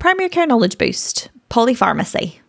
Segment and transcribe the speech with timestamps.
[0.00, 2.40] Primary Care Knowledge Boost, Polypharmacy.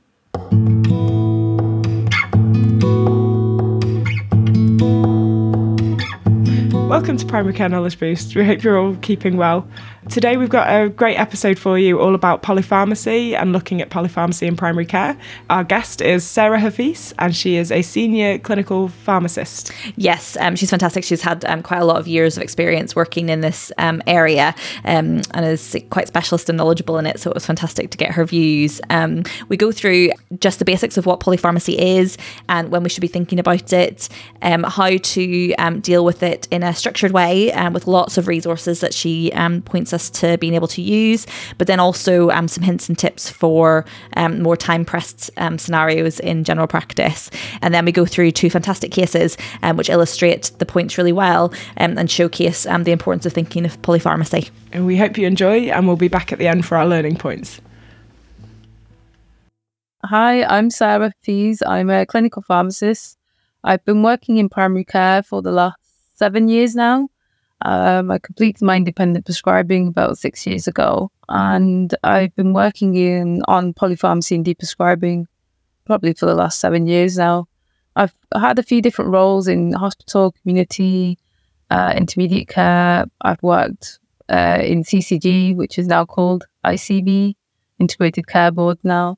[6.92, 8.36] Welcome to Primary Care Knowledge Boost.
[8.36, 9.66] We hope you're all keeping well.
[10.10, 14.46] Today we've got a great episode for you all about polypharmacy and looking at polypharmacy
[14.46, 15.18] in primary care.
[15.50, 19.72] Our guest is Sarah Hafeez and she is a senior clinical pharmacist.
[19.96, 21.06] Yes, um, she's fantastic.
[21.06, 24.54] She's had um, quite a lot of years of experience working in this um, area
[24.84, 27.22] um, and is quite specialist and knowledgeable in it.
[27.22, 28.82] So it was fantastic to get her views.
[28.90, 32.18] Um, we go through just the basics of what polypharmacy is
[32.50, 34.10] and when we should be thinking about it,
[34.42, 38.82] um, how to deal with it in a structured way and with lots of resources
[38.82, 39.32] that she
[39.66, 41.26] points us to being able to use,
[41.58, 43.86] but then also um, some hints and tips for
[44.18, 47.30] um, more time pressed um, scenarios in general practice.
[47.62, 51.54] And then we go through two fantastic cases um, which illustrate the points really well
[51.78, 54.50] um, and showcase um, the importance of thinking of polypharmacy.
[54.72, 57.18] And we hope you enjoy, and we'll be back at the end for our learning
[57.18, 57.62] points.
[60.04, 61.60] Hi, I'm Sarah Hafeez.
[61.66, 63.18] I'm a clinical pharmacist.
[63.64, 65.81] I've been working in primary care for the last
[66.22, 67.10] seven years now.
[67.64, 73.42] Um, I completed my independent prescribing about six years ago, and I've been working in
[73.48, 75.26] on polypharmacy and deprescribing
[75.86, 77.48] probably for the last seven years now.
[77.96, 81.18] I've had a few different roles in hospital, community,
[81.72, 83.06] uh, intermediate care.
[83.22, 84.00] I've worked
[84.30, 87.36] uh, in CCG, which is now called ICB,
[87.80, 89.18] Integrated Care Board now.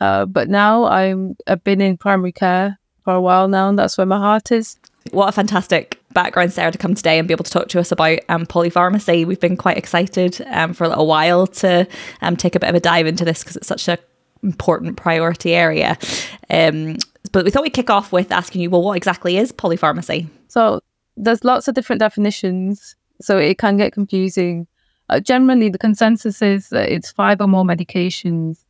[0.00, 3.98] Uh, but now I'm I've been in primary care for a while now, and that's
[3.98, 4.76] where my heart is.
[5.10, 7.92] What a fantastic background, Sarah, to come today and be able to talk to us
[7.92, 9.26] about um, polypharmacy.
[9.26, 11.86] We've been quite excited um, for a little while to
[12.22, 13.98] um, take a bit of a dive into this because it's such an
[14.42, 15.98] important priority area.
[16.48, 16.96] Um,
[17.32, 20.28] but we thought we'd kick off with asking you, well, what exactly is polypharmacy?
[20.48, 20.80] So
[21.16, 24.66] there's lots of different definitions, so it can get confusing.
[25.10, 28.63] Uh, generally, the consensus is that it's five or more medications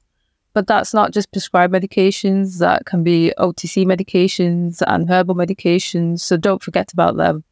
[0.55, 6.21] but that's not just prescribed medications, that can be OTC medications and herbal medications.
[6.21, 7.45] So don't forget about them.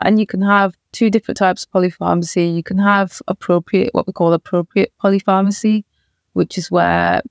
[0.00, 2.54] And you can have two different types of polypharmacy.
[2.54, 5.84] You can have appropriate, what we call appropriate polypharmacy,
[6.32, 7.22] which is where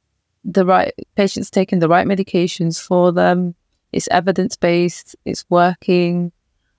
[0.44, 3.56] the right patient's taking the right medications for them.
[3.92, 6.32] It's evidence based, it's working,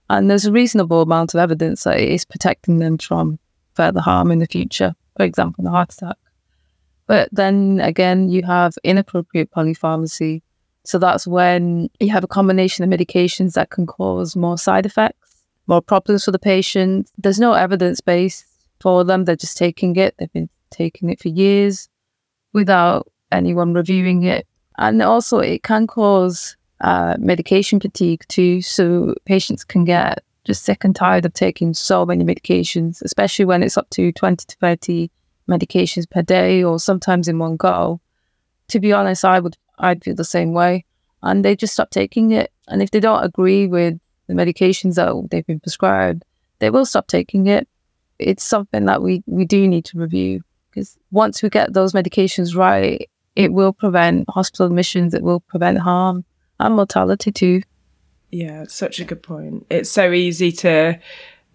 [0.09, 3.39] and there's a reasonable amount of evidence that it is protecting them from
[3.75, 6.17] further harm in the future, for example, a heart attack.
[7.07, 10.43] But then again, you have inappropriate polypharmacy.
[10.85, 15.37] So that's when you have a combination of medications that can cause more side effects,
[15.67, 17.11] more problems for the patient.
[17.19, 18.45] There's no evidence base
[18.81, 19.25] for them.
[19.25, 20.15] They're just taking it.
[20.19, 21.89] They've been taking it for years
[22.53, 24.47] without anyone reviewing it.
[24.79, 28.63] And also, it can cause uh, medication fatigue too.
[28.63, 33.63] So patients can get just sick and tired of taking so many medications, especially when
[33.63, 35.11] it's up to 20 to 30
[35.49, 38.01] medications per day or sometimes in one go.
[38.69, 40.85] To be honest, I would I'd feel the same way.
[41.23, 42.53] And they just stop taking it.
[42.69, 46.25] And if they don't agree with the medications that they've been prescribed,
[46.59, 47.69] they will stop taking it.
[48.19, 52.57] It's something that we, we do need to review because once we get those medications
[52.57, 56.25] right, it will prevent hospital admissions, it will prevent harm
[56.59, 57.63] and mortality too.
[58.31, 59.67] Yeah, such a good point.
[59.71, 60.99] It's so easy to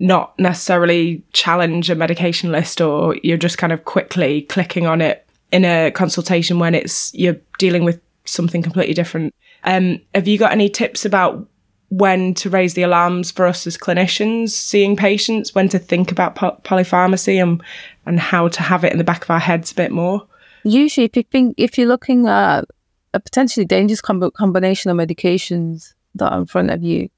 [0.02, 5.28] not necessarily challenge a medication list or you're just kind of quickly clicking on it
[5.52, 9.34] in a consultation when it's you're dealing with something completely different.
[9.64, 11.48] Um, have you got any tips about
[11.90, 16.36] when to raise the alarms for us as clinicians seeing patients, when to think about
[16.36, 17.62] polypharmacy and
[18.08, 20.26] and how to have it in the back of our heads a bit more?
[20.64, 22.66] Usually, if you think if you're looking at
[23.14, 27.10] a potentially dangerous com- combination of medications that are in front of you,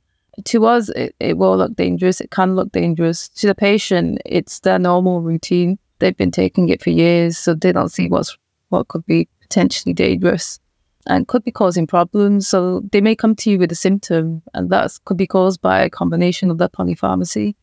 [0.46, 2.22] to us, it, it will look dangerous.
[2.22, 3.30] It can look dangerous.
[3.30, 5.78] To the patient, it's their normal routine.
[6.00, 8.38] They've been taking it for years, so they don't see what's
[8.70, 10.60] what could be potentially dangerous
[11.06, 12.48] and could be causing problems.
[12.48, 15.82] So they may come to you with a symptom, and that could be caused by
[15.82, 17.56] a combination of their polypharmacy.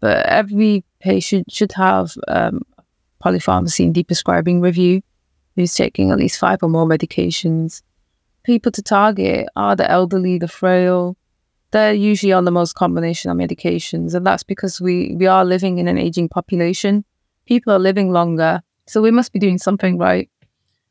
[0.00, 2.62] But every patient should have um,
[3.24, 5.02] polypharmacy and deprescribing review
[5.56, 7.82] who's taking at least five or more medications.
[8.44, 11.16] People to target are the elderly, the frail,
[11.70, 14.14] they're usually on the most combination of medications.
[14.14, 17.04] And that's because we, we are living in an aging population.
[17.46, 18.62] People are living longer.
[18.86, 20.30] So we must be doing something right.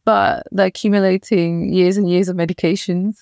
[0.05, 3.17] But they're accumulating years and years of medications.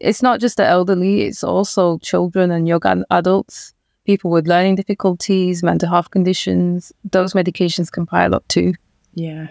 [0.00, 3.72] It's not just the elderly, it's also children and young adults,
[4.04, 6.92] people with learning difficulties, mental health conditions.
[7.10, 8.74] Those medications can pile up too.
[9.14, 9.48] Yeah.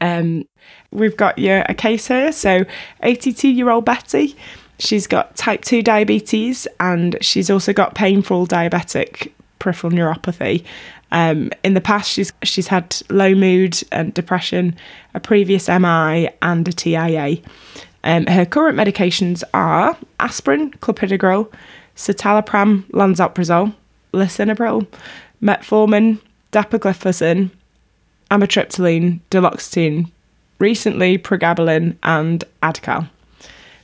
[0.00, 0.44] Um,
[0.90, 2.32] we've got you a case here.
[2.32, 2.64] So,
[3.02, 4.36] 82 year old Betty
[4.78, 10.64] She's got type 2 diabetes and she's also got painful diabetic peripheral neuropathy.
[11.12, 14.74] Um, in the past, she's she's had low mood and depression,
[15.14, 17.38] a previous MI, and a TIA.
[18.04, 21.50] Um, her current medications are aspirin, clopidogrel,
[21.96, 23.74] citalopram, lansoprazole,
[24.12, 24.86] lisinopril,
[25.42, 26.20] metformin,
[26.52, 27.50] dapagliflozin,
[28.30, 30.10] amitriptyline, duloxetine,
[30.58, 33.08] recently pregabalin, and Adcal.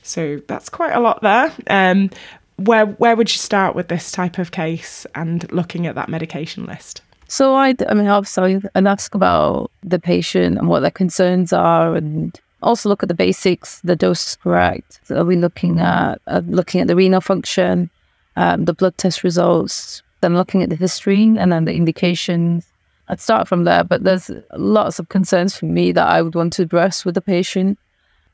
[0.03, 1.51] So that's quite a lot there.
[1.69, 2.09] Um,
[2.57, 6.65] where where would you start with this type of case and looking at that medication
[6.65, 7.01] list?
[7.27, 11.95] So I, I mean, obviously, and ask about the patient and what their concerns are,
[11.95, 13.81] and also look at the basics.
[13.81, 14.99] The dose is correct.
[15.09, 17.89] Are we looking at uh, looking at the renal function,
[18.35, 22.67] um, the blood test results, then looking at the history and then the indications.
[23.09, 26.53] I'd start from there, but there's lots of concerns for me that I would want
[26.53, 27.77] to address with the patient.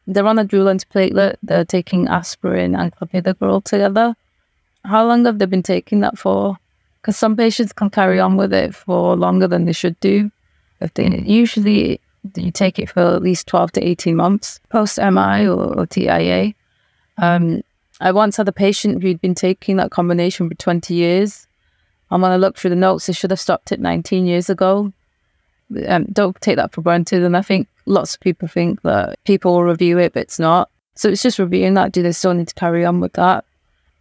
[0.10, 1.36] They're on a dual antiplatelet.
[1.44, 4.16] They're taking aspirin and clopidogrel together.
[4.84, 6.58] How long have they been taking that for?
[7.00, 10.32] Because some patients can carry on with it for longer than they should do.
[10.82, 12.02] If they usually
[12.36, 16.54] you take it for at least twelve to eighteen months post MI or, or TIA.
[17.20, 17.62] Um,
[18.02, 21.48] I once had a patient who'd been taking that combination for twenty years.
[22.10, 24.92] And when I looked through the notes, they should have stopped it 19 years ago
[25.88, 27.24] um, don't take that for granted.
[27.24, 30.70] And I think lots of people think that people will review it, but it's not.
[30.96, 31.92] So it's just reviewing that.
[31.92, 33.46] Do they still need to carry on with that?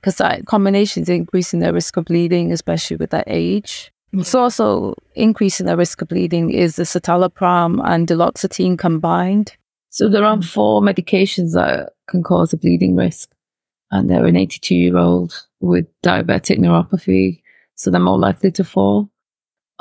[0.00, 3.92] Because that combination is increasing their risk of bleeding, especially with that age.
[4.12, 9.56] It's also increasing their risk of bleeding is the citalopram and duloxetine combined.
[9.90, 13.30] So there are four medications that can cause a bleeding risk.
[13.90, 17.42] And they're an 82 year old with diabetic neuropathy.
[17.74, 19.10] So they're more likely to fall.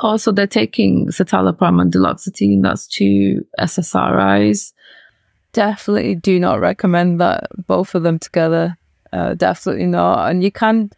[0.00, 2.62] Also, they're taking citalopram and duloxetine.
[2.62, 4.72] That's two SSRIs.
[5.52, 8.76] Definitely do not recommend that both of them together.
[9.12, 10.30] Uh, definitely not.
[10.30, 10.90] And you can,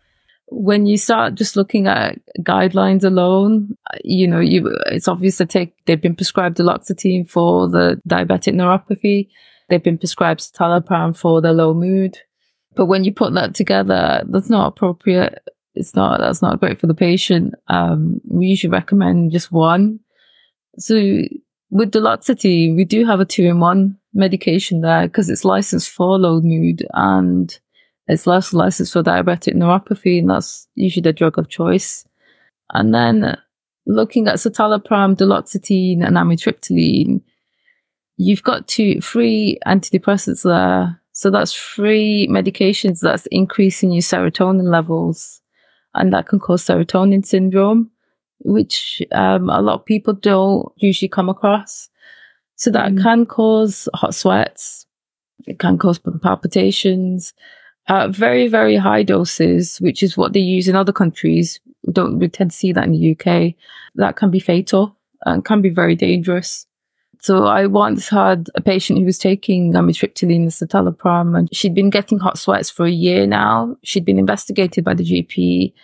[0.49, 5.73] when you start just looking at guidelines alone, you know, you it's obvious to take.
[5.87, 9.29] They've been prescribed duloxetine for the diabetic neuropathy.
[9.69, 12.19] They've been prescribed citalopram for the low mood.
[12.75, 15.43] But when you put that together, that's not appropriate
[15.75, 17.55] it's not that's not great for the patient.
[17.69, 20.01] Um, we usually recommend just one.
[20.79, 20.95] So
[21.71, 26.19] with duloxetine, we do have a two in one medication there because it's licensed for
[26.19, 27.57] low mood and
[28.09, 32.05] it's less licensed for diabetic neuropathy, and that's usually the drug of choice.
[32.73, 33.37] And then
[33.87, 37.23] looking at citalopram, duloxetine, and amitriptyline,
[38.17, 41.01] you've got two three antidepressants there.
[41.13, 45.40] So that's three medications that's increasing your serotonin levels
[45.95, 47.91] and that can cause serotonin syndrome,
[48.41, 51.89] which um, a lot of people don't usually come across.
[52.57, 53.03] So that mm.
[53.03, 54.87] can cause hot sweats.
[55.47, 57.33] It can cause palpitations
[57.89, 61.59] at very, very high doses, which is what they use in other countries.
[61.87, 63.55] We don't we tend to see that in the UK.
[63.95, 66.67] That can be fatal and can be very dangerous.
[67.23, 71.91] So I once had a patient who was taking amitriptyline and citalopram, and she'd been
[71.91, 73.77] getting hot sweats for a year now.
[73.85, 75.75] She'd been investigated by the GP.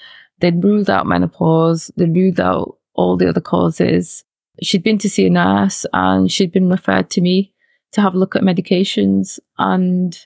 [0.40, 1.90] They'd ruled out menopause.
[1.96, 4.24] They ruled out all the other causes.
[4.62, 7.52] She'd been to see a nurse and she'd been referred to me
[7.92, 9.38] to have a look at medications.
[9.58, 10.18] And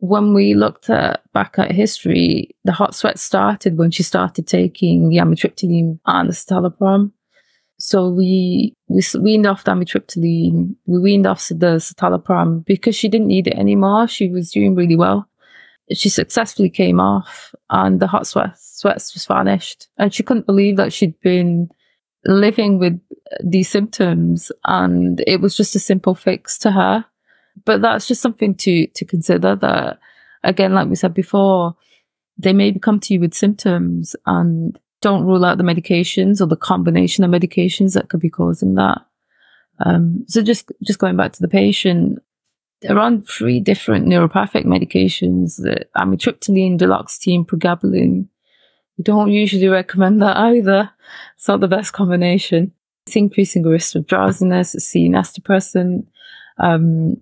[0.00, 5.08] when we looked at back at history, the hot sweats started when she started taking
[5.08, 7.12] the amitriptyline and the citalopram.
[7.86, 13.46] So we we weaned off amitriptyline, we weaned off the citalopram because she didn't need
[13.46, 14.08] it anymore.
[14.08, 15.28] She was doing really well.
[15.92, 19.88] She successfully came off, and the hot sweats sweats just vanished.
[19.98, 21.68] And she couldn't believe that she'd been
[22.24, 22.98] living with
[23.44, 27.04] these symptoms, and it was just a simple fix to her.
[27.66, 29.56] But that's just something to to consider.
[29.56, 29.98] That
[30.42, 31.76] again, like we said before,
[32.38, 36.56] they may come to you with symptoms and don't rule out the medications or the
[36.56, 39.02] combination of medications that could be causing that.
[39.84, 42.20] Um, so just just going back to the patient,
[42.80, 48.28] they're on three different neuropathic medications: that amitriptyline, duloxetine, pregabalin.
[48.96, 50.90] We don't usually recommend that either.
[51.36, 52.72] It's not the best combination.
[53.06, 54.74] It's increasing the risk of drowsiness.
[54.74, 56.08] It's CNS depressant.
[56.58, 57.20] Um,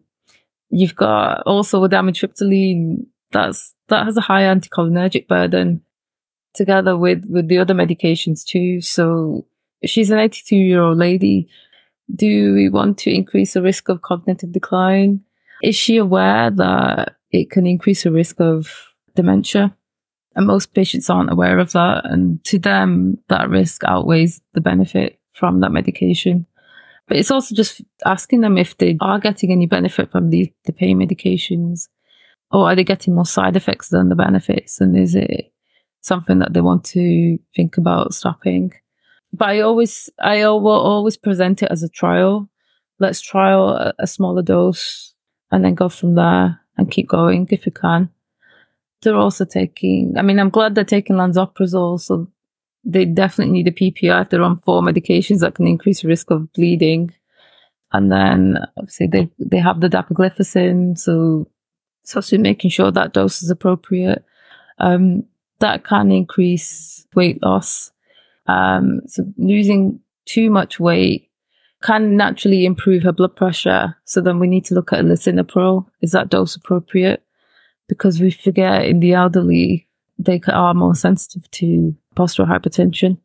[0.70, 5.82] you've got also with amitriptyline, that's that has a high anticholinergic burden
[6.54, 8.80] together with with the other medications too.
[8.80, 9.46] So
[9.84, 11.48] she's an 82 year old lady.
[12.14, 15.20] Do we want to increase the risk of cognitive decline?
[15.62, 18.70] Is she aware that it can increase the risk of
[19.14, 19.74] dementia?
[20.34, 22.04] And most patients aren't aware of that.
[22.04, 26.46] And to them, that risk outweighs the benefit from that medication.
[27.06, 30.72] But it's also just asking them if they are getting any benefit from the, the
[30.72, 31.88] pain medications
[32.52, 34.80] or are they getting more side effects than the benefits?
[34.80, 35.52] And is it
[36.02, 38.72] something that they want to think about stopping.
[39.32, 42.50] but I always, I will always present it as a trial.
[42.98, 45.14] Let's trial a, a smaller dose
[45.50, 48.10] and then go from there and keep going if you can.
[49.00, 52.00] They're also taking, I mean, I'm glad they're taking lansoprazole.
[52.00, 52.28] So
[52.84, 56.52] they definitely need a PPI if they're on four medications that can increase risk of
[56.52, 57.12] bleeding.
[57.92, 60.98] And then obviously they, they have the dapagliflozin.
[60.98, 61.48] So
[62.14, 64.24] also making sure that dose is appropriate.
[64.78, 65.24] Um,
[65.62, 67.92] that can increase weight loss.
[68.46, 71.30] Um, so losing too much weight
[71.82, 73.96] can naturally improve her blood pressure.
[74.04, 75.86] So then we need to look at lisinopril.
[76.00, 77.22] Is that dose appropriate?
[77.88, 79.88] Because we forget in the elderly,
[80.18, 83.18] they are more sensitive to postural hypertension.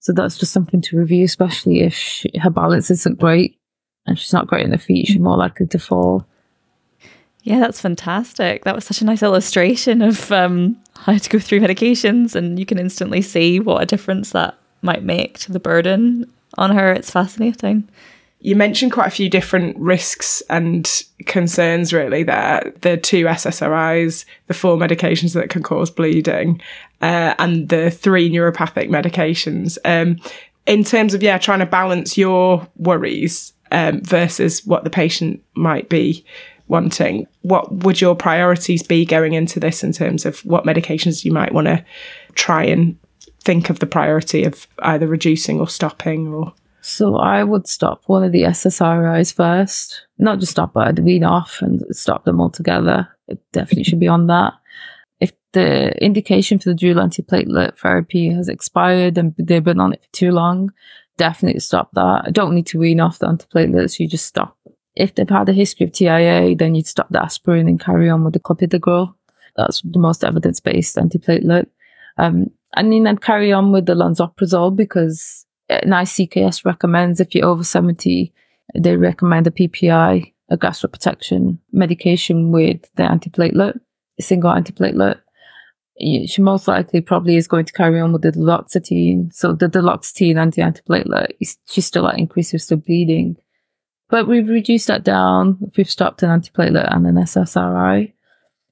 [0.00, 3.58] So that's just something to review, especially if she, her balance isn't great
[4.06, 6.26] and she's not great in the feet, she's more likely to fall.
[7.44, 8.64] Yeah, that's fantastic.
[8.64, 12.64] That was such a nice illustration of um, how to go through medications, and you
[12.64, 16.90] can instantly see what a difference that might make to the burden on her.
[16.90, 17.86] It's fascinating.
[18.40, 20.90] You mentioned quite a few different risks and
[21.26, 22.72] concerns, really, there.
[22.80, 26.62] The two SSRIs, the four medications that can cause bleeding,
[27.02, 29.76] uh, and the three neuropathic medications.
[29.84, 30.18] Um,
[30.66, 35.90] in terms of, yeah, trying to balance your worries um, versus what the patient might
[35.90, 36.24] be
[36.74, 41.30] wanting, what would your priorities be going into this in terms of what medications you
[41.30, 41.84] might want to
[42.34, 42.98] try and
[43.44, 46.52] think of the priority of either reducing or stopping or
[46.86, 50.06] so I would stop one of the SSRIs first.
[50.18, 53.08] Not just stop, but I'd wean off and stop them altogether.
[53.26, 54.52] It definitely should be on that.
[55.18, 60.02] If the indication for the dual antiplatelet therapy has expired and they've been on it
[60.02, 60.72] for too long,
[61.16, 62.24] definitely stop that.
[62.26, 64.58] I don't need to wean off the antiplatelets, you just stop
[64.96, 68.24] if they've had a history of TIA, then you'd stop the aspirin and carry on
[68.24, 69.14] with the clopidogrel.
[69.56, 71.66] That's the most evidence-based antiplatelet.
[72.16, 77.64] Um, and then I'd carry on with the lansoprazole because NICE recommends if you're over
[77.64, 78.32] 70,
[78.74, 83.78] they recommend a PPI, a gastroprotection medication with the antiplatelet,
[84.18, 85.20] a single antiplatelet.
[86.00, 89.32] She most likely probably is going to carry on with the duloxetine.
[89.32, 91.28] So the duloxetine anti-antiplatelet,
[91.68, 93.36] she's still at increased risk of bleeding.
[94.14, 95.58] But we've reduced that down.
[95.76, 98.12] We've stopped an antiplatelet and an SSRI.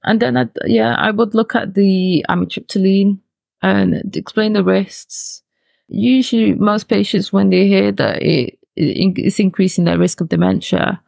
[0.05, 3.19] And then, I'd, yeah, I would look at the amitriptyline
[3.61, 5.43] and explain the risks.
[5.89, 11.03] Usually, most patients, when they hear that it, it's increasing their risk of dementia,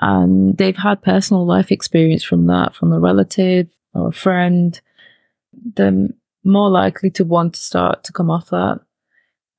[0.00, 4.80] and they've had personal life experience from that, from a relative or a friend,
[5.74, 6.08] they're
[6.44, 8.80] more likely to want to start to come off that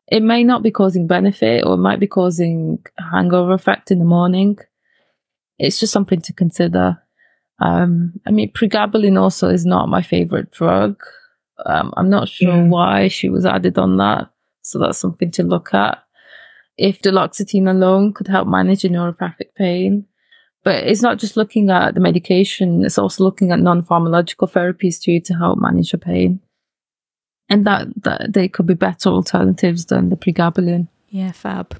[0.07, 2.79] it may not be causing benefit or it might be causing
[3.11, 4.57] hangover effect in the morning.
[5.59, 7.01] It's just something to consider.
[7.59, 11.01] Um, I mean, pregabalin also is not my favorite drug.
[11.65, 12.67] Um, I'm not sure yeah.
[12.67, 14.29] why she was added on that.
[14.61, 15.97] So that's something to look at.
[16.77, 20.05] If duloxetine alone could help manage the neuropathic pain,
[20.63, 25.19] but it's not just looking at the medication, it's also looking at non-pharmacological therapies too
[25.21, 26.39] to help manage the pain
[27.49, 30.87] and that, that they could be better alternatives than the pregabalin.
[31.09, 31.79] Yeah, fab.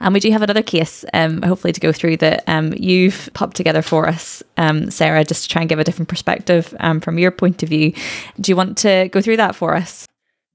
[0.00, 3.56] And we do have another case, um, hopefully, to go through that um, you've popped
[3.56, 7.18] together for us, um, Sarah, just to try and give a different perspective um, from
[7.18, 7.92] your point of view.
[8.40, 10.06] Do you want to go through that for us?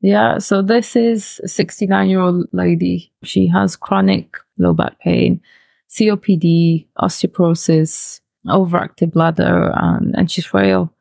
[0.02, 3.12] Yeah, so this is a 69 year old lady.
[3.24, 5.42] She has chronic low back pain,
[5.90, 10.94] COPD, osteoporosis, overactive bladder, and, and she's frail.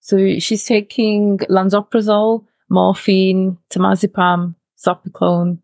[0.00, 5.58] So she's taking lansoprazole morphine, temazepam, zopiclone,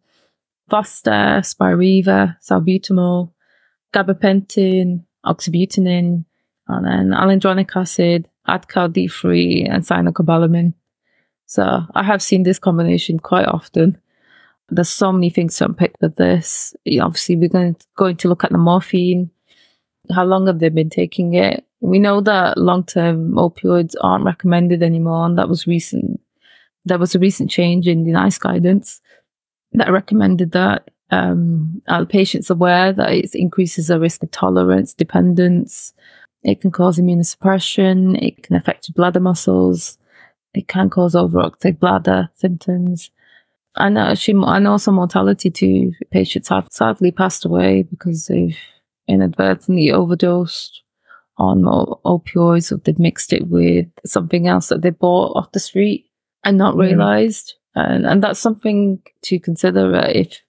[0.68, 3.30] Fostair, Spiriva, salbutamol,
[3.94, 6.24] gabapentin, oxybutynin,
[6.68, 10.74] and then alendronic acid, Adcal D3, and cyanocobalamin.
[11.46, 13.98] So I have seen this combination quite often.
[14.68, 16.74] There's so many things to unpick with this.
[17.00, 19.30] Obviously, we're going to, going to look at the morphine.
[20.12, 21.64] How long have they been taking it?
[21.80, 26.20] We know that long-term opioids aren't recommended anymore, and that was recent
[26.86, 29.00] there was a recent change in the NICE guidance
[29.72, 35.92] that recommended that um, are patients aware that it increases the risk of tolerance, dependence.
[36.42, 38.20] It can cause immunosuppression.
[38.22, 39.98] It can affect bladder muscles.
[40.54, 43.10] It can cause overactive bladder symptoms.
[43.76, 45.92] And, actually, and also mortality too.
[46.10, 48.56] Patients have sadly passed away because they've
[49.06, 50.82] inadvertently overdosed
[51.36, 56.06] on opioids or they've mixed it with something else that they bought off the street
[56.46, 57.54] and not realized.
[57.74, 60.40] And, and that's something to consider uh, if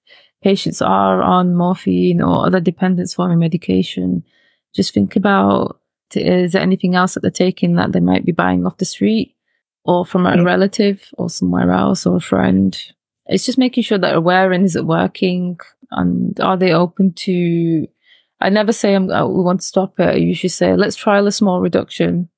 [0.41, 4.23] patients are on morphine or other dependence forming medication.
[4.73, 5.81] Just think about
[6.13, 9.35] is there anything else that they're taking that they might be buying off the street
[9.83, 12.79] or from a relative or somewhere else or a friend?
[13.27, 15.59] it's just making sure that aware and is it working
[15.91, 17.87] and are they open to
[18.39, 20.09] I never say I'm, oh, we want to stop it.
[20.09, 22.29] I usually say, let's trial a small reduction,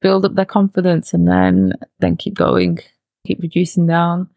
[0.00, 2.78] build up their confidence and then, then keep going,
[3.26, 4.28] keep reducing down.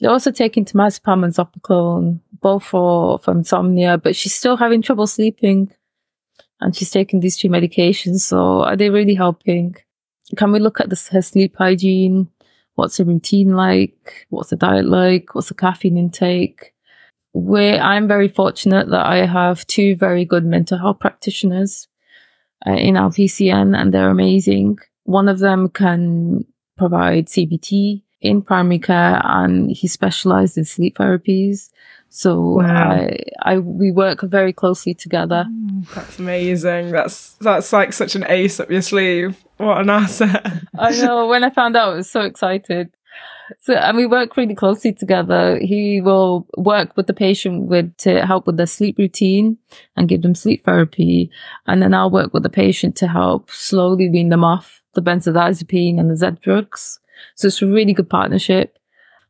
[0.00, 5.06] They're also taking temazepam and zopiclone, both for, for insomnia, but she's still having trouble
[5.06, 5.72] sleeping
[6.60, 8.20] and she's taking these two medications.
[8.20, 9.76] So are they really helping?
[10.36, 12.28] Can we look at this, her sleep hygiene?
[12.74, 14.26] What's her routine like?
[14.28, 15.34] What's the diet like?
[15.34, 16.74] What's the caffeine intake?
[17.32, 21.88] Where I'm very fortunate that I have two very good mental health practitioners
[22.66, 24.78] uh, in our PCN and they're amazing.
[25.06, 26.44] One of them can
[26.76, 31.70] provide CBT in primary care and he specialized in sleep therapies.
[32.08, 32.90] So wow.
[32.90, 35.46] I, I, we work very closely together.
[35.48, 36.90] Mm, that's amazing.
[36.90, 39.44] That's, that's like such an ace up your sleeve.
[39.58, 40.64] What an asset.
[40.78, 41.28] I know.
[41.28, 42.90] When I found out, I was so excited.
[43.60, 45.58] So, and we work really closely together.
[45.60, 49.58] He will work with the patient with to help with their sleep routine
[49.96, 51.30] and give them sleep therapy.
[51.66, 56.00] And then I'll work with the patient to help slowly wean them off the benzodiazepine
[56.00, 56.98] and the Z drugs.
[57.36, 58.78] So it's a really good partnership.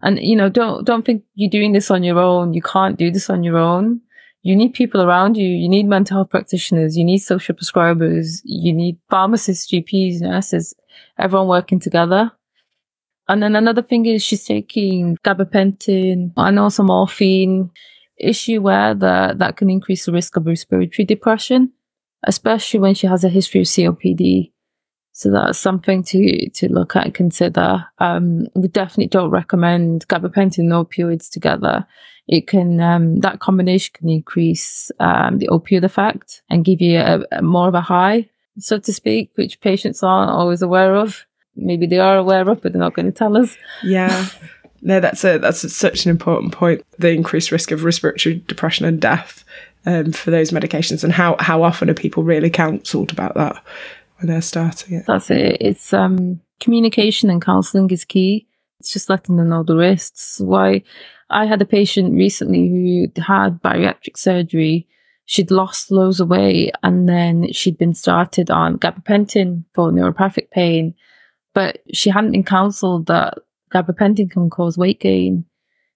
[0.03, 2.55] And, you know, don't, don't think you're doing this on your own.
[2.55, 4.01] You can't do this on your own.
[4.43, 5.49] You need people around you.
[5.49, 6.97] You need mental health practitioners.
[6.97, 8.43] You need social prescribers.
[8.45, 10.75] You need pharmacists, GPs, nurses,
[11.19, 12.31] everyone working together.
[13.29, 17.71] And then another thing is she's taking gabapentin and also morphine.
[18.19, 21.73] Is she aware that that can increase the risk of respiratory depression,
[22.25, 24.53] especially when she has a history of COPD?
[25.17, 27.83] So that's something to, to look at and consider.
[28.01, 31.87] Um, we definitely don't recommend gabapentin and opioids together.
[32.29, 37.25] It can, um, that combination can increase, um, the opioid effect and give you a,
[37.33, 41.25] a more of a high, so to speak, which patients aren't always aware of.
[41.55, 43.57] Maybe they are aware of, but they're not going to tell us.
[43.83, 44.27] Yeah.
[44.83, 46.85] No, that's a that's a, such an important point.
[46.99, 49.45] The increased risk of respiratory depression and death
[49.87, 53.65] um, for those medications, and how how often are people really counselled about that?
[54.19, 55.07] When they're starting it.
[55.07, 55.59] That's it.
[55.61, 58.47] It's um, communication and counselling is key.
[58.81, 60.41] It's just letting them know the risks.
[60.41, 60.83] Why
[61.31, 64.87] I had a patient recently who had bariatric surgery.
[65.25, 70.95] She'd lost loads of weight and then she'd been started on gabapentin for neuropathic pain,
[71.53, 73.39] but she hadn't been counselled that
[73.75, 75.45] gabapentin can cause weight gain.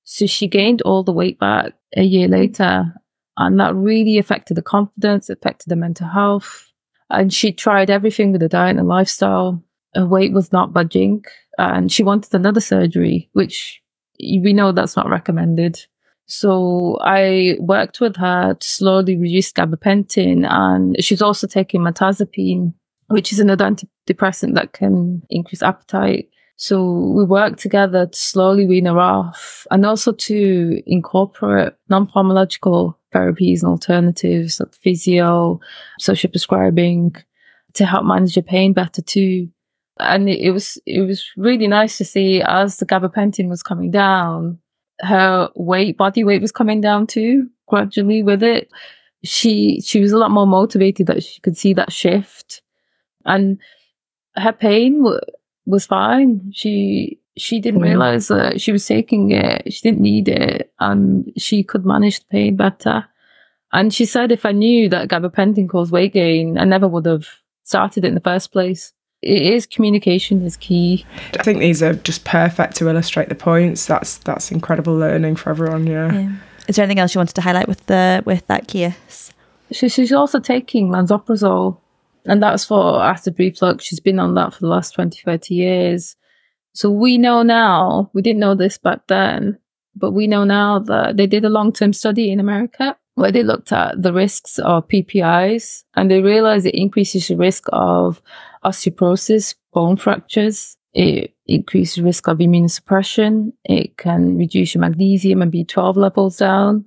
[0.02, 2.92] So she gained all the weight back a year later
[3.37, 6.69] and that really affected the confidence, affected the mental health,
[7.11, 9.62] and she tried everything with the diet and lifestyle.
[9.94, 11.25] Her weight was not budging
[11.59, 13.83] and she wanted another surgery, which
[14.18, 15.85] we know that's not recommended.
[16.27, 22.73] So I worked with her to slowly reduce gabapentin and she's also taking mirtazapine,
[23.09, 26.29] which is another antidepressant that can increase appetite.
[26.55, 33.62] So we worked together to slowly wean her off and also to incorporate non-pharmacological therapies
[33.62, 35.61] and alternatives like physio,
[35.99, 37.14] social prescribing
[37.75, 39.49] to help manage your pain better too.
[39.99, 44.59] And it, was, it was really nice to see as the gabapentin was coming down,
[45.01, 48.70] her weight, body weight was coming down too, gradually with it.
[49.23, 52.62] She, she was a lot more motivated that she could see that shift
[53.27, 53.59] and
[54.37, 55.05] her pain
[55.66, 56.51] was fine.
[56.55, 59.72] She she didn't realize that she was taking it.
[59.72, 63.07] She didn't need it, and she could manage the pain better.
[63.72, 67.26] And she said, if I knew that gabapentin caused weight gain, I never would have
[67.62, 68.92] started it in the first place.
[69.22, 71.05] It is communication is key.
[71.38, 73.87] I think these are just perfect to illustrate the points.
[73.87, 75.87] That's that's incredible learning for everyone.
[75.87, 76.12] Yeah.
[76.12, 76.33] yeah.
[76.68, 79.33] Is there anything else you wanted to highlight with the with that case?
[79.72, 81.79] She, she's also taking lansoprazole
[82.24, 83.85] and that's for acid reflux.
[83.85, 86.16] She's been on that for the last 20, 30 years.
[86.72, 89.59] So we know now, we didn't know this back then,
[89.94, 93.42] but we know now that they did a long term study in America where they
[93.42, 98.22] looked at the risks of PPIs and they realized it increases the risk of
[98.64, 100.76] osteoporosis, bone fractures.
[100.92, 103.52] It increases risk of immunosuppression.
[103.64, 106.85] It can reduce your magnesium and B12 levels down.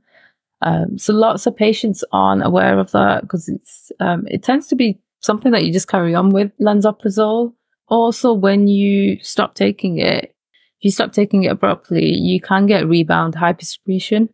[0.61, 4.75] Um, so lots of patients aren't aware of that because it's um, it tends to
[4.75, 7.53] be something that you just carry on with lansoprazole.
[7.87, 10.35] Also, when you stop taking it,
[10.79, 14.29] if you stop taking it abruptly, you can get rebound hypersecretion.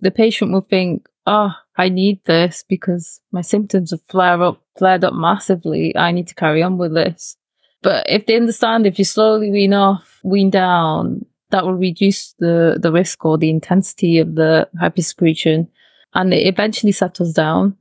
[0.00, 5.04] The patient will think, oh, I need this because my symptoms have flared up, flared
[5.04, 5.96] up massively.
[5.96, 7.36] I need to carry on with this.
[7.82, 12.78] But if they understand, if you slowly wean off, wean down, that will reduce the,
[12.80, 15.68] the risk or the intensity of the hypersecretion
[16.14, 17.76] and it eventually settles down.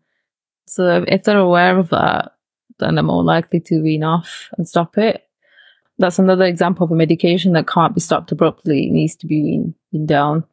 [0.67, 2.33] So if they're aware of that,
[2.79, 5.23] then they're more likely to wean off and stop it.
[5.99, 8.87] That's another example of a medication that can't be stopped abruptly.
[8.87, 10.43] It needs to be been down.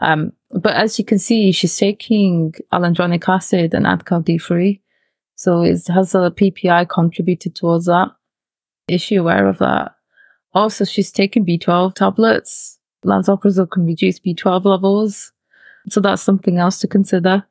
[0.00, 4.80] Um, but as you can see, she's taking alendronic acid and Adcal D3.
[5.36, 8.08] So it has a PPI contributed towards that.
[8.88, 9.94] Is she aware of that?
[10.52, 12.78] Also, she's taking B12 tablets.
[13.04, 15.32] Lansoprazole can reduce B12 levels.
[15.88, 17.44] So that's something else to consider.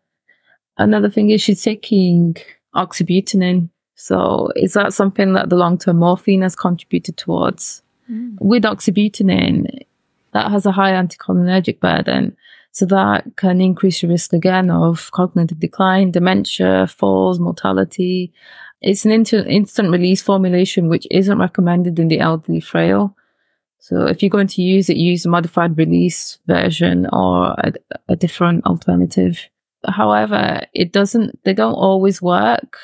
[0.78, 2.36] Another thing is she's taking
[2.76, 3.70] oxybutynin.
[4.02, 7.84] So is that something that the long-term morphine has contributed towards?
[8.10, 8.38] Mm.
[8.40, 9.84] With oxybutynin,
[10.32, 12.38] that has a high anticholinergic burden.
[12.72, 18.32] So that can increase your risk again of cognitive decline, dementia, falls, mortality.
[18.82, 23.18] It's an inter- instant release formulation, which isn't recommended in the elderly frail.
[23.80, 27.74] So if you're going to use it, use a modified release version or a,
[28.08, 29.40] a different alternative.
[29.86, 32.78] However, it doesn't, they don't always work.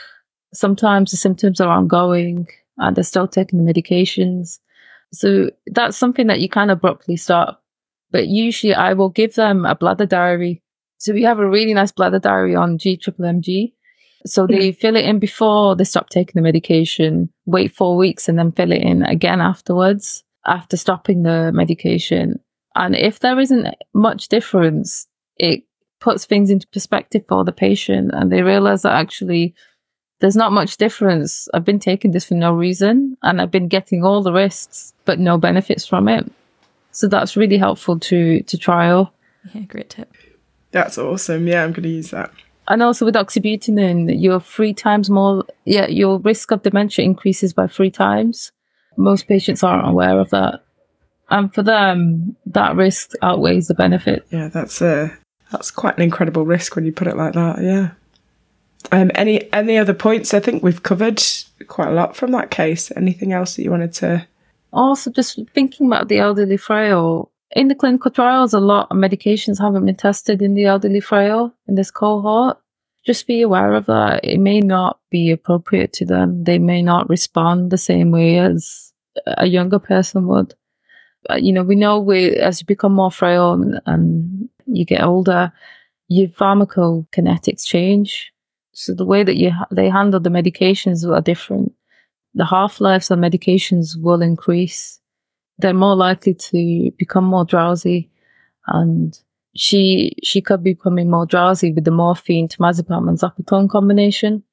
[0.56, 4.60] Sometimes the symptoms are ongoing and they're still taking the medications.
[5.13, 7.63] So that's something that you can abruptly stop.
[8.12, 10.62] But usually I will give them a bladder diary.
[10.98, 13.74] So we have a really nice bladder diary on G triple MG.
[14.26, 14.78] So they mm.
[14.78, 18.72] fill it in before they stop taking the medication, wait four weeks and then fill
[18.72, 22.39] it in again afterwards after stopping the medication.
[22.76, 25.63] And if there isn't much difference, it
[26.00, 29.54] puts things into perspective for the patient and they realize that actually
[30.25, 31.47] there's not much difference.
[31.53, 35.19] I've been taking this for no reason and I've been getting all the risks, but
[35.19, 36.25] no benefits from it.
[36.89, 39.13] So that's really helpful to, to trial.
[39.53, 40.11] Yeah, great tip.
[40.71, 41.45] That's awesome.
[41.45, 42.31] Yeah, I'm going to use that.
[42.67, 47.67] And also with oxybutynin, you're three times more, yeah, your risk of dementia increases by
[47.67, 48.51] three times.
[48.97, 50.63] Most patients aren't aware of that.
[51.29, 54.25] And for them, that risk outweighs the benefit.
[54.31, 55.15] Yeah, that's a,
[55.51, 57.61] that's quite an incredible risk when you put it like that.
[57.61, 57.91] Yeah.
[58.91, 60.34] Um, any any other points?
[60.34, 61.21] I think we've covered
[61.67, 62.91] quite a lot from that case.
[62.95, 64.28] Anything else that you wanted to?
[64.74, 67.32] Also, just thinking about the elderly frail.
[67.52, 71.54] In the clinical trials, a lot of medications haven't been tested in the elderly frail
[71.67, 72.58] in this cohort.
[73.06, 74.26] Just be aware of that.
[74.26, 76.43] It may not be appropriate to them.
[76.43, 78.91] They may not respond the same way as
[79.26, 80.56] a younger person would.
[81.38, 85.54] You know, we know we, as you become more frail and, and you get older,
[86.08, 88.34] your pharmacokinetics change
[88.75, 91.73] so the way that you ha- they handle the medications are different.
[92.33, 94.99] The half lives of medications will increase.
[95.57, 98.11] They're more likely to become more drowsy,
[98.67, 99.17] and
[99.55, 104.43] she she could be becoming more drowsy with the morphine, temazepam, and zopiclone combination.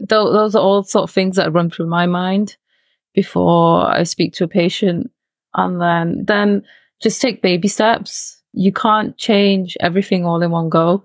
[0.00, 2.56] Th- those are all sort of things that run through my mind
[3.14, 5.08] before I speak to a patient,
[5.54, 6.64] and then then
[7.00, 8.42] just take baby steps.
[8.54, 11.04] You can't change everything all in one go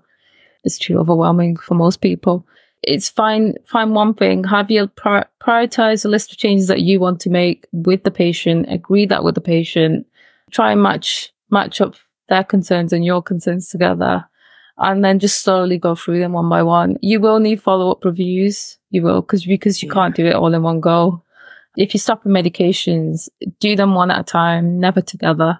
[0.64, 2.46] it's too overwhelming for most people.
[2.82, 7.20] It's fine, find one thing, have you prioritize a list of changes that you want
[7.20, 10.06] to make with the patient, agree that with the patient,
[10.52, 11.96] try and match, match up
[12.28, 14.24] their concerns and your concerns together.
[14.80, 16.98] And then just slowly go through them one by one.
[17.02, 18.78] You will need follow up reviews.
[18.90, 19.94] You will, cause, because you yeah.
[19.94, 21.24] can't do it all in one go.
[21.76, 25.58] If you stop medications, do them one at a time, never together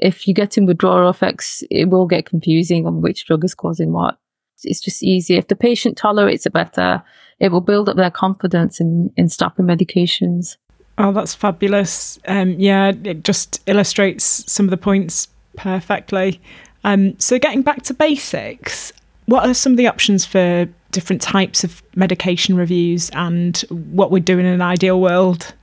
[0.00, 3.92] if you get in withdrawal effects, it will get confusing on which drug is causing
[3.92, 4.18] what.
[4.64, 5.38] It's just easier.
[5.38, 7.02] If the patient tolerates it better,
[7.38, 10.56] it will build up their confidence in, in stopping medications.
[10.98, 12.18] Oh, that's fabulous.
[12.26, 16.40] Um, yeah, it just illustrates some of the points perfectly.
[16.84, 18.92] Um, so, getting back to basics,
[19.26, 24.24] what are some of the options for different types of medication reviews and what we'd
[24.24, 25.54] do in an ideal world?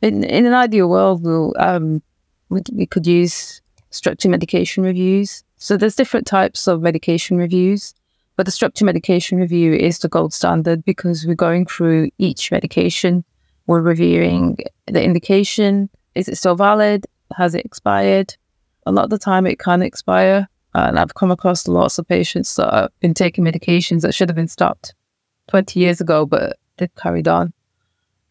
[0.00, 2.02] In, in an ideal world, we'll um,
[2.52, 3.60] we, we could use
[3.90, 5.44] structured medication reviews.
[5.56, 7.94] So there's different types of medication reviews,
[8.36, 13.24] but the structured medication review is the gold standard because we're going through each medication.
[13.66, 15.88] We're reviewing the indication.
[16.14, 17.06] Is it still valid?
[17.36, 18.36] Has it expired?
[18.86, 20.48] A lot of the time it can expire.
[20.74, 24.36] And I've come across lots of patients that have been taking medications that should have
[24.36, 24.94] been stopped
[25.48, 27.52] 20 years ago, but they've carried on.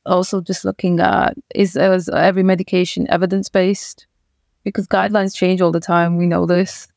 [0.05, 4.07] Also, just looking at is, is every medication evidence based?
[4.63, 6.17] Because guidelines change all the time.
[6.17, 6.88] We know this.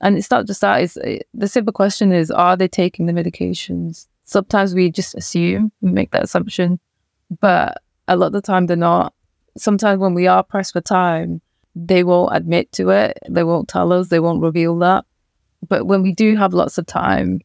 [0.00, 0.82] And it's not just that.
[0.82, 4.06] It's eh, the simple question is: Are they taking the medications?
[4.24, 6.78] Sometimes we just assume we make that assumption,
[7.40, 9.14] but a lot of the time they're not.
[9.56, 11.40] Sometimes when we are pressed for time,
[11.74, 13.18] they won't admit to it.
[13.28, 14.08] They won't tell us.
[14.08, 15.04] They won't reveal that.
[15.66, 17.40] But when we do have lots of time,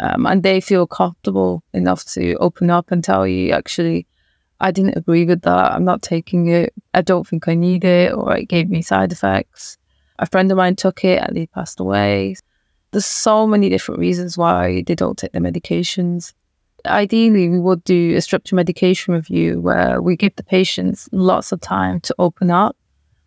[0.00, 4.06] um, and they feel comfortable enough to open up and tell you, actually,
[4.60, 5.72] I didn't agree with that.
[5.72, 6.72] I'm not taking it.
[6.94, 9.78] I don't think I need it, or it gave me side effects.
[10.18, 12.36] A friend of mine took it and he passed away.
[12.92, 16.32] There's so many different reasons why they don't take the medications.
[16.86, 21.60] ideally, we would do a structured medication review where we give the patients lots of
[21.60, 22.76] time to open up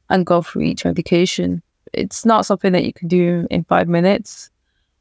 [0.09, 1.61] and go through each medication.
[1.93, 4.49] It's not something that you can do in five minutes,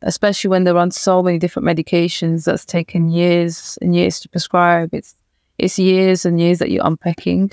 [0.02, 4.94] especially when they're on so many different medications that's taken years and years to prescribe.
[4.94, 5.14] It's
[5.58, 7.50] it's years and years that you're unpacking.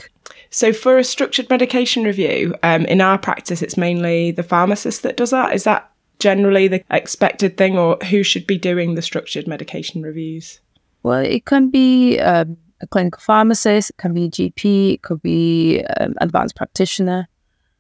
[0.50, 5.18] So, for a structured medication review, um, in our practice, it's mainly the pharmacist that
[5.18, 5.54] does that.
[5.54, 10.60] Is that generally the expected thing, or who should be doing the structured medication reviews?
[11.02, 15.22] Well, it can be um, a clinical pharmacist, it can be a GP, it could
[15.22, 17.28] be um, advanced practitioner,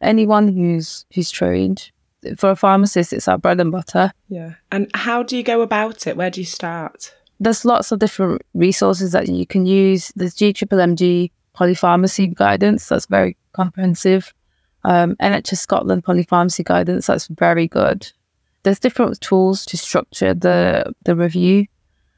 [0.01, 1.91] anyone who's who's trained.
[2.38, 4.13] For a pharmacist, it's our bread and butter.
[4.29, 4.53] Yeah.
[4.71, 6.15] And how do you go about it?
[6.15, 7.13] Where do you start?
[7.43, 10.13] There's lots of different resources that you can use.
[10.15, 14.34] There's GMMG polypharmacy guidance, that's very comprehensive.
[14.86, 18.10] Um, NHS Scotland polypharmacy guidance, that's very good.
[18.63, 21.65] There's different tools to structure the the review.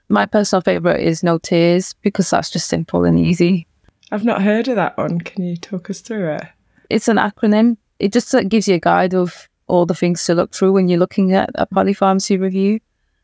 [0.09, 3.65] My personal favourite is No Tears because that's just simple and easy.
[4.11, 5.21] I've not heard of that one.
[5.21, 6.43] Can you talk us through it?
[6.91, 7.77] It's an acronym.
[7.97, 10.87] It just uh, gives you a guide of all the things to look through when
[10.87, 12.79] you're looking at a polypharmacy review.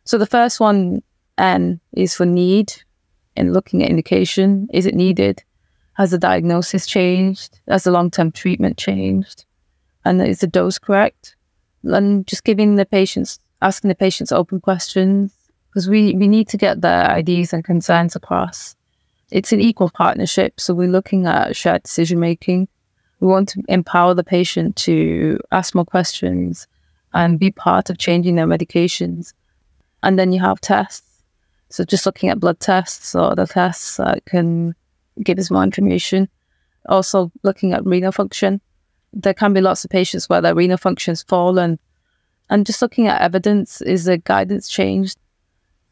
[0.06, 1.04] So the first one,
[1.38, 2.74] N, is for need
[3.36, 4.68] and looking at indication.
[4.74, 5.44] Is it needed?
[5.94, 7.60] Has the diagnosis changed?
[7.68, 9.46] Has the long term treatment changed?
[10.06, 11.36] And is the dose correct?
[11.84, 15.34] And just giving the patients, asking the patients open questions
[15.70, 18.76] because we, we need to get their ideas and concerns across.
[19.32, 20.60] It's an equal partnership.
[20.60, 22.68] So we're looking at shared decision making.
[23.22, 26.68] We want to empower the patient to ask more questions
[27.14, 29.34] and be part of changing their medications.
[30.04, 31.11] And then you have tests.
[31.72, 34.76] So just looking at blood tests or other tests that can
[35.24, 36.28] give us more information.
[36.88, 38.62] Also looking at renal function.
[39.14, 41.80] There can be lots of patients where their renal function function's fallen.
[42.50, 45.18] And just looking at evidence, is the guidance changed?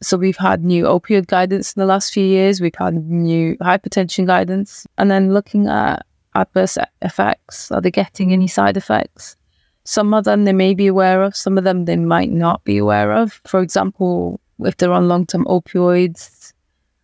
[0.02, 2.60] So we've had new opioid guidance in the last few years.
[2.60, 7.70] We've had new hypertension guidance, and then looking at adverse effects.
[7.70, 9.36] Are they getting any side effects?
[9.84, 11.34] Some of them they may be aware of.
[11.34, 13.40] Some of them they might not be aware of.
[13.46, 16.52] For example, if they're on long-term opioids,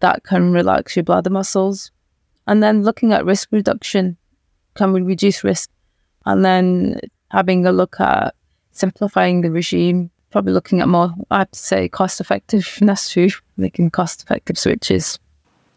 [0.01, 1.91] that can relax your bladder muscles.
[2.47, 4.17] And then looking at risk reduction,
[4.75, 5.71] can we reduce risk?
[6.25, 8.35] And then having a look at
[8.73, 14.59] simplifying the regime probably looking at more, I'd say, cost effectiveness too, making cost effective
[14.59, 15.19] switches.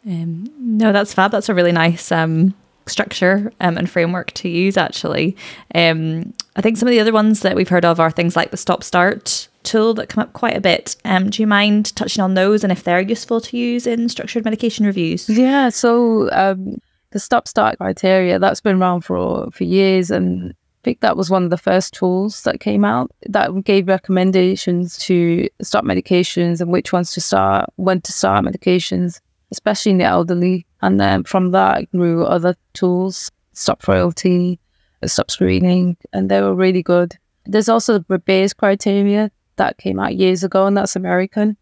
[0.05, 1.31] Um, no, that's fab.
[1.31, 2.53] That's a really nice um,
[2.85, 5.35] structure um, and framework to use, actually.
[5.75, 8.51] Um, I think some of the other ones that we've heard of are things like
[8.51, 10.95] the stop start tool that come up quite a bit.
[11.05, 14.45] Um, do you mind touching on those and if they're useful to use in structured
[14.45, 15.29] medication reviews?
[15.29, 20.83] Yeah, so um, the stop start criteria that's been around for for years and I
[20.83, 25.49] think that was one of the first tools that came out that gave recommendations to
[25.61, 29.19] stop medications and which ones to start, when to start medications,
[29.51, 30.65] especially in the elderly.
[30.81, 34.57] And then from that grew other tools, stop frailty,
[35.05, 37.17] stop screening, and they were really good.
[37.45, 41.55] There's also the Beers criteria that came out years ago, and that's American.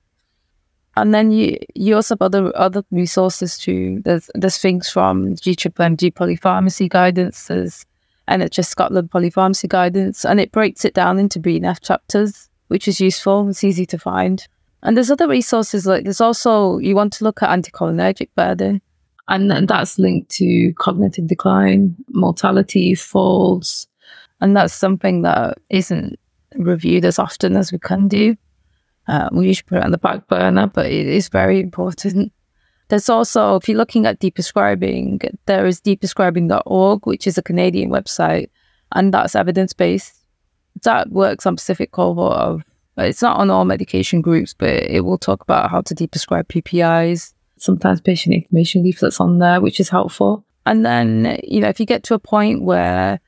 [0.95, 4.01] And then you you also have other other resources too.
[4.03, 7.47] There's there's things from GMMG polypharmacy guidance.
[7.47, 7.85] There's
[8.27, 13.47] NHS Scotland polypharmacy guidance, and it breaks it down into BNF chapters, which is useful.
[13.49, 14.47] It's easy to find.
[14.83, 18.81] And there's other resources like there's also you want to look at anticholinergic burden,
[19.27, 23.87] and, and that's linked to cognitive decline, mortality, falls,
[24.41, 26.19] and that's something that isn't
[26.55, 28.35] reviewed as often as we can do.
[29.07, 32.31] Uh, we usually put it on the back burner, but it is very important.
[32.89, 38.49] There's also, if you're looking at deprescribing, there is deprescribing.org, which is a Canadian website,
[38.93, 40.13] and that's evidence based.
[40.83, 42.63] That works on specific cohort of,
[42.97, 47.33] it's not on all medication groups, but it will talk about how to deprescribe PPIs.
[47.57, 50.45] Sometimes patient information leaflets on there, which is helpful.
[50.65, 53.19] And then, you know, if you get to a point where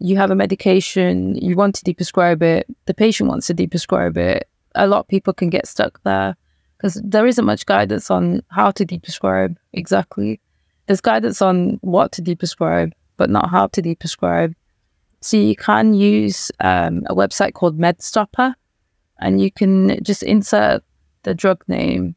[0.00, 4.48] you have a medication, you want to deprescribe it, the patient wants to deprescribe it,
[4.74, 6.36] a lot of people can get stuck there
[6.76, 10.40] because there isn't much guidance on how to deprescribe exactly.
[10.86, 14.54] There's guidance on what to deprescribe, but not how to deprescribe.
[15.20, 18.54] So you can use um, a website called MedStopper,
[19.18, 20.82] and you can just insert
[21.24, 22.16] the drug name,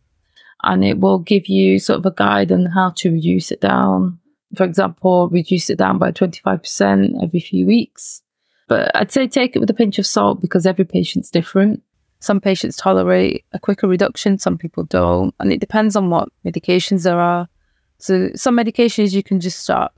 [0.63, 4.19] and it will give you sort of a guide on how to reduce it down.
[4.55, 8.21] For example, reduce it down by 25% every few weeks.
[8.67, 11.81] But I'd say take it with a pinch of salt because every patient's different.
[12.19, 15.35] Some patients tolerate a quicker reduction, some people don't.
[15.39, 17.49] And it depends on what medications there are.
[17.97, 19.97] So some medications you can just stop.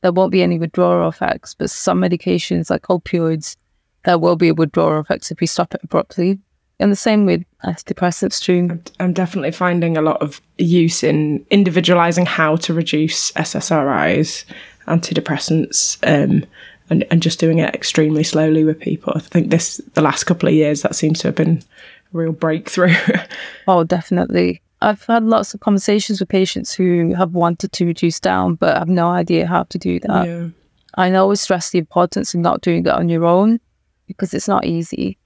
[0.00, 3.56] There won't be any withdrawal effects, but some medications like opioids,
[4.04, 6.38] there will be a withdrawal effects if we stop it abruptly.
[6.80, 8.68] And the same with antidepressants too.
[8.70, 14.44] I'm, I'm definitely finding a lot of use in individualizing how to reduce SSRIs,
[14.86, 16.44] antidepressants, um,
[16.90, 19.12] and, and just doing it extremely slowly with people.
[19.16, 22.32] I think this the last couple of years that seems to have been a real
[22.32, 22.94] breakthrough.
[23.68, 24.62] oh, definitely.
[24.80, 28.88] I've had lots of conversations with patients who have wanted to reduce down but have
[28.88, 30.26] no idea how to do that.
[30.26, 30.48] Yeah.
[30.94, 33.60] I always stress the importance of not doing it on your own
[34.06, 35.18] because it's not easy.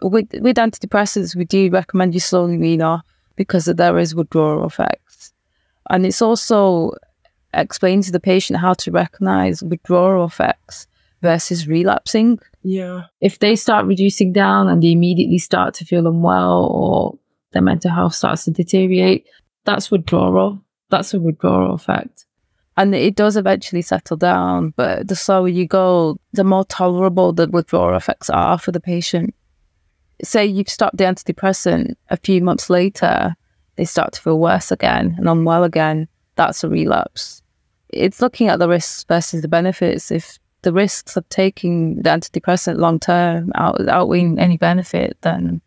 [0.00, 3.04] With with antidepressants, we do recommend you slowly wean off
[3.36, 5.32] because there is withdrawal effects,
[5.90, 6.92] and it's also
[7.54, 10.86] explain to the patient how to recognize withdrawal effects
[11.22, 12.38] versus relapsing.
[12.62, 13.04] Yeah.
[13.20, 17.18] If they start reducing down and they immediately start to feel unwell or
[17.52, 19.26] their mental health starts to deteriorate,
[19.64, 20.60] that's withdrawal.
[20.90, 22.26] That's a withdrawal effect.
[22.76, 27.48] And it does eventually settle down, but the slower you go, the more tolerable the
[27.48, 29.34] withdrawal effects are for the patient.
[30.22, 33.36] Say you've stopped the antidepressant, a few months later,
[33.76, 36.08] they start to feel worse again and unwell again.
[36.34, 37.42] That's a relapse.
[37.88, 40.10] It's looking at the risks versus the benefits.
[40.10, 45.60] If the risks of taking the antidepressant long term out, outweighing any benefit, then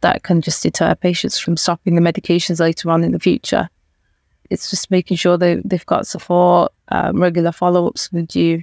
[0.00, 3.68] that can just deter patients from stopping the medications later on in the future.
[4.48, 8.62] It's just making sure they, they've got support, um, regular follow ups with you,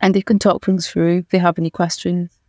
[0.00, 2.39] and they can talk things through if they have any questions.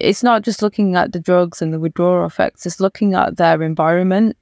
[0.00, 3.62] It's not just looking at the drugs and the withdrawal effects, it's looking at their
[3.62, 4.36] environment.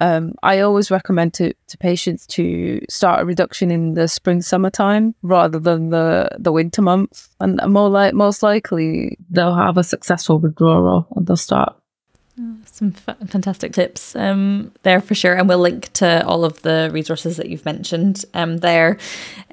[0.00, 5.14] Um, I always recommend to, to patients to start a reduction in the spring summertime
[5.22, 10.38] rather than the, the winter months, and more like most likely they'll have a successful
[10.38, 11.74] withdrawal and they'll start
[12.64, 15.34] some f- fantastic tips um, there for sure.
[15.34, 18.98] And we'll link to all of the resources that you've mentioned um, there.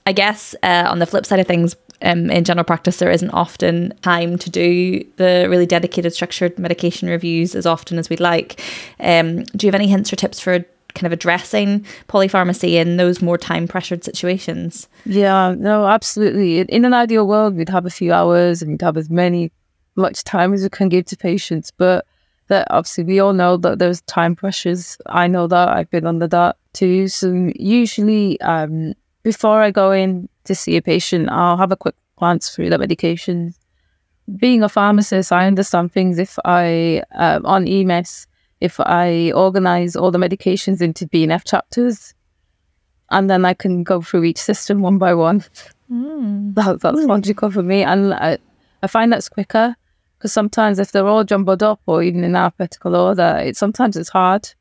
[0.05, 3.29] I guess uh, on the flip side of things, um, in general practice, there isn't
[3.31, 8.61] often time to do the really dedicated, structured medication reviews as often as we'd like.
[8.99, 13.21] Um, do you have any hints or tips for kind of addressing polypharmacy in those
[13.21, 14.87] more time pressured situations?
[15.05, 16.59] Yeah, no, absolutely.
[16.61, 19.51] In an ideal world, we'd have a few hours and we'd have as many
[19.95, 22.05] much time as we can give to patients, but
[22.47, 24.97] that obviously we all know that there's time pressures.
[25.07, 27.07] I know that I've been under that too.
[27.07, 28.93] So usually, um,
[29.25, 32.77] before I go in to see a patient, I'll have a quick glance through the
[32.77, 33.57] medications.
[34.37, 36.19] Being a pharmacist, I understand things.
[36.19, 38.27] If I uh, on EMIS,
[38.61, 42.13] if I organize all the medications into BNF chapters,
[43.09, 45.43] and then I can go through each system one by one.
[45.91, 46.53] Mm.
[46.55, 48.37] That, that's logical for me, and I,
[48.83, 49.75] I find that's quicker
[50.17, 54.09] because sometimes if they're all jumbled up or even in alphabetical order, it sometimes it's
[54.09, 54.53] hard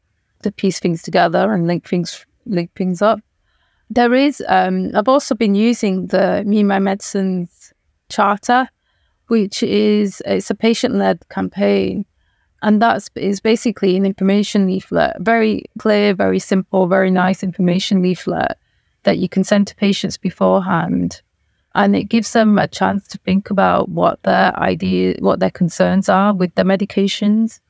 [0.43, 3.21] to piece things together and link things link things up.
[3.95, 7.73] There is um, I've also been using the Me My Medicines
[8.09, 8.69] charter,
[9.29, 12.05] which is it's a patient led campaign.
[12.63, 18.59] And that's is basically an information leaflet, very clear, very simple, very nice information leaflet
[19.05, 21.21] that you can send to patients beforehand
[21.75, 26.09] and it gives them a chance to think about what their idea, what their concerns
[26.09, 27.61] are with the medications.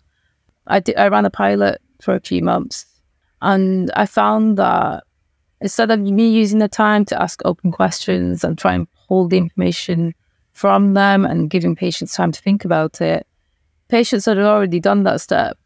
[0.66, 2.86] I did, I ran a pilot for a few months,
[3.40, 5.04] and I found that
[5.64, 9.38] instead of me using the time to ask open questions and try and pull the
[9.38, 10.14] information
[10.52, 13.26] from them and giving patients time to think about it,
[13.88, 15.56] patients had already done that step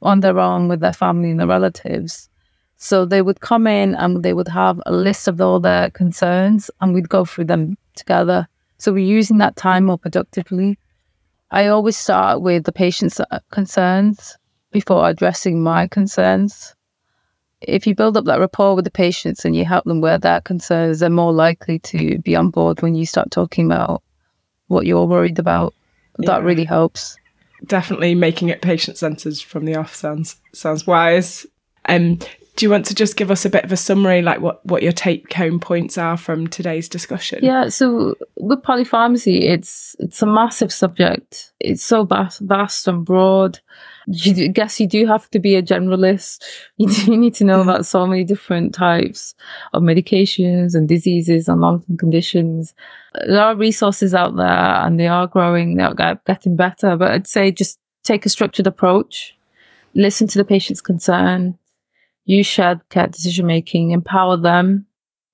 [0.00, 2.28] on their own with their family and their relatives.
[2.76, 6.70] So they would come in and they would have a list of all their concerns
[6.80, 8.46] and we'd go through them together.
[8.78, 10.78] So we're using that time more productively.
[11.50, 14.38] I always start with the patient's concerns
[14.70, 16.76] before addressing my concerns.
[17.60, 20.40] If you build up that rapport with the patients and you help them where their
[20.40, 24.02] concerns, they're more likely to be on board when you start talking about
[24.68, 25.74] what you're worried about.
[26.18, 26.26] Yeah.
[26.26, 27.16] That really helps.
[27.66, 31.46] Definitely making it patient centered from the off sounds sounds wise.
[31.86, 32.20] Um,
[32.58, 34.82] do you want to just give us a bit of a summary, like what, what
[34.82, 37.38] your take home points are from today's discussion?
[37.40, 41.52] Yeah, so with polypharmacy, it's it's a massive subject.
[41.60, 43.60] It's so vast, vast and broad.
[44.08, 46.42] You guess you do have to be a generalist.
[46.78, 49.36] You do need to know about so many different types
[49.72, 52.74] of medications and diseases and long-term conditions.
[53.26, 56.96] There are resources out there and they are growing, they are getting better.
[56.96, 59.36] But I'd say just take a structured approach,
[59.94, 61.58] listen to the patient's concern,
[62.28, 64.86] use shared care decision making, empower them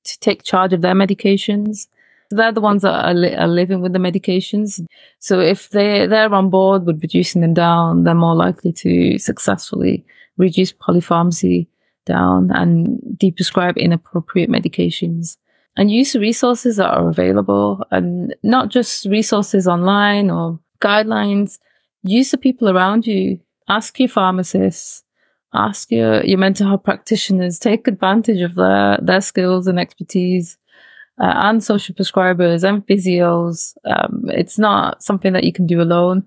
[0.05, 1.89] to take charge of their medications.
[2.31, 4.85] They're the ones that are, li- are, living with the medications.
[5.19, 10.05] So if they, they're on board with reducing them down, they're more likely to successfully
[10.37, 11.67] reduce polypharmacy
[12.07, 15.37] down and deprescribe inappropriate medications
[15.77, 21.59] and use the resources that are available and not just resources online or guidelines.
[22.03, 25.04] Use the people around you ask your pharmacists,
[25.55, 30.59] ask your, your mental health practitioners, take advantage of their, their skills and expertise.
[31.17, 33.77] Uh, and social prescribers and physios.
[33.85, 36.25] Um, it's not something that you can do alone.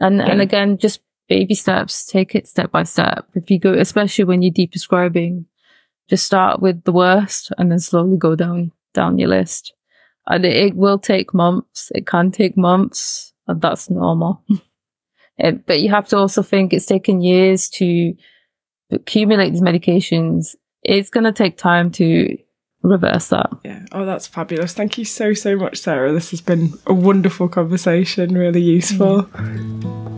[0.00, 0.26] And, yeah.
[0.26, 3.26] and again, just baby steps, take it step by step.
[3.34, 5.44] If you go, especially when you're deprescribing,
[6.08, 9.72] just start with the worst and then slowly go down, down your list.
[10.26, 11.92] And it, it will take months.
[11.94, 14.42] It can take months and that's normal.
[15.38, 18.14] it, but you have to also think it's taken years to
[18.90, 20.54] accumulate these medications.
[20.82, 22.36] It's going to take time to
[22.82, 23.50] reverse that.
[23.64, 23.84] Yeah.
[23.92, 24.72] Oh, that's fabulous.
[24.72, 26.12] Thank you so, so much, Sarah.
[26.12, 29.24] This has been a wonderful conversation, really useful.
[29.24, 30.15] Mm.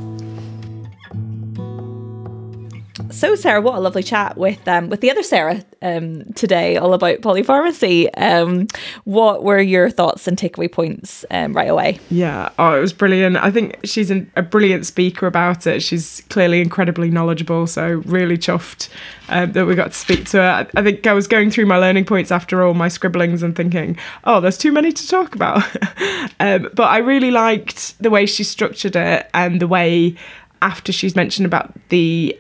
[3.11, 6.93] So, Sarah, what a lovely chat with um, with the other Sarah um, today, all
[6.93, 8.09] about polypharmacy.
[8.17, 8.69] Um,
[9.05, 12.01] what were your thoughts and takeaway points um, right away?
[12.11, 13.37] Yeah, oh, it was brilliant.
[13.37, 15.83] I think she's an, a brilliant speaker about it.
[15.83, 17.67] She's clearly incredibly knowledgeable.
[17.67, 18.89] So, really chuffed
[19.29, 20.51] um, that we got to speak to her.
[20.75, 23.57] I, I think I was going through my learning points after all my scribblings and
[23.57, 25.63] thinking, oh, there's too many to talk about.
[26.41, 30.17] um, but I really liked the way she structured it and the way
[30.61, 32.39] after she's mentioned about the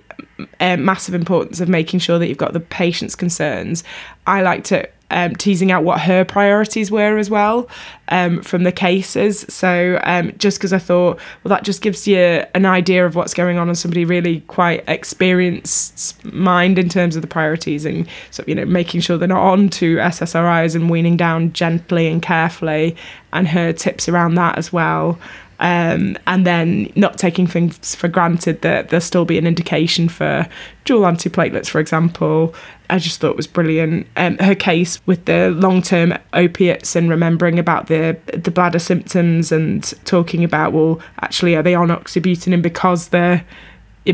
[0.61, 3.84] uh, massive importance of making sure that you've got the patient's concerns.
[4.26, 7.68] I liked it um, teasing out what her priorities were as well
[8.09, 9.41] um, from the cases.
[9.49, 13.34] So um, just because I thought, well, that just gives you an idea of what's
[13.34, 18.45] going on on somebody really quite experienced mind in terms of the priorities and so
[18.47, 22.97] you know making sure they're not on to SSRIs and weaning down gently and carefully,
[23.32, 25.18] and her tips around that as well.
[25.61, 30.46] Um, and then not taking things for granted that there'll still be an indication for
[30.84, 32.54] dual antiplatelets, for example.
[32.90, 34.06] I just thought was brilliant.
[34.16, 39.82] Um, her case with the long-term opiates and remembering about the the bladder symptoms and
[40.04, 43.44] talking about well, actually, are they on oxybutynin because they're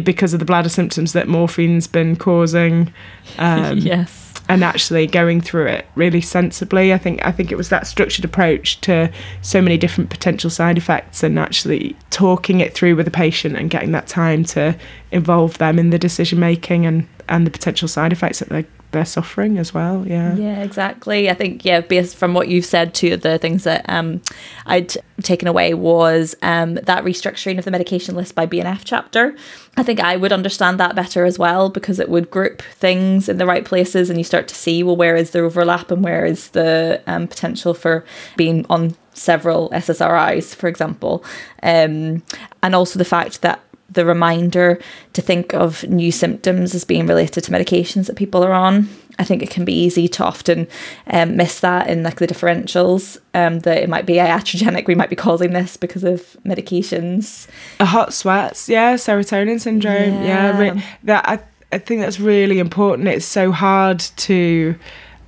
[0.02, 2.92] because of the bladder symptoms that morphine's been causing?
[3.38, 6.92] Um, yes and actually going through it really sensibly.
[6.92, 9.10] I think I think it was that structured approach to
[9.42, 13.70] so many different potential side effects and actually talking it through with the patient and
[13.70, 14.76] getting that time to
[15.10, 19.04] involve them in the decision making and and the potential side effects that they they're
[19.04, 20.06] suffering as well.
[20.06, 20.34] Yeah.
[20.34, 21.28] Yeah, exactly.
[21.28, 24.22] I think yeah, based from what you've said to the things that um,
[24.66, 29.36] I'd taken away was um, that restructuring of the medication list by BNF chapter.
[29.76, 33.38] I think I would understand that better as well because it would group things in
[33.38, 36.24] the right places and you start to see well where is the overlap and where
[36.24, 38.04] is the um, potential for
[38.36, 41.24] being on several SSRIs, for example.
[41.62, 42.22] Um,
[42.62, 43.60] and also the fact that
[43.94, 44.80] the reminder
[45.12, 48.88] to think of new symptoms as being related to medications that people are on.
[49.18, 50.66] I think it can be easy to often
[51.06, 53.18] um, miss that in like the differentials.
[53.32, 57.46] Um, that it might be iatrogenic, we might be causing this because of medications.
[57.80, 60.60] A hot sweats, yeah, serotonin syndrome, yeah.
[60.60, 61.38] yeah that I
[61.74, 63.08] I think that's really important.
[63.08, 64.76] It's so hard to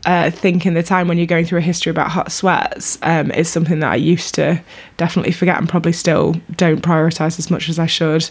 [0.07, 3.32] uh, think in the time when you're going through a history about hot sweats um,
[3.32, 4.62] is something that I used to
[4.96, 8.30] definitely forget and probably still don't prioritize as much as I should.